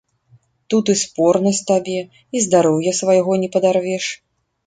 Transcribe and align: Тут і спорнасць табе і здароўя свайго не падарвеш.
Тут 0.73 0.85
і 0.93 0.95
спорнасць 1.01 1.59
табе 1.71 1.99
і 2.39 2.43
здароўя 2.47 2.95
свайго 3.01 3.39
не 3.43 3.49
падарвеш. 3.57 4.05